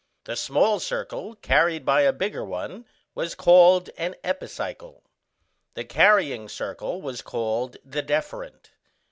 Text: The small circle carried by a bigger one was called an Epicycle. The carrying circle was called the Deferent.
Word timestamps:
The 0.23 0.35
small 0.35 0.79
circle 0.79 1.35
carried 1.35 1.85
by 1.85 2.01
a 2.01 2.11
bigger 2.11 2.43
one 2.43 2.87
was 3.13 3.35
called 3.35 3.91
an 3.99 4.15
Epicycle. 4.23 5.03
The 5.75 5.85
carrying 5.85 6.49
circle 6.49 7.03
was 7.03 7.21
called 7.21 7.77
the 7.85 8.01
Deferent. 8.01 8.71